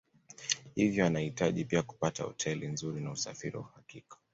Hivyo 0.75 1.05
anahitaji 1.05 1.65
pia 1.65 1.81
kupata 1.81 2.23
hoteli 2.23 2.67
nzuri 2.67 3.01
na 3.01 3.11
usafiri 3.11 3.55
wa 3.57 3.61
uhakika 3.63 4.17